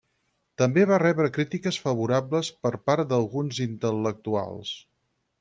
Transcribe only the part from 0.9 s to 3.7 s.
va rebre crítiques favorables per part d'alguns